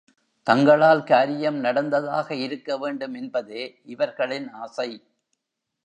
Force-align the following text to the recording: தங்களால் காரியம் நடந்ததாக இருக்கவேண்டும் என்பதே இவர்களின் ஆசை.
தங்களால் 0.47 1.03
காரியம் 1.03 1.55
நடந்ததாக 1.55 2.33
இருக்கவேண்டும் 2.35 3.15
என்பதே 3.15 3.63
இவர்களின் 3.85 4.49
ஆசை. 4.61 4.89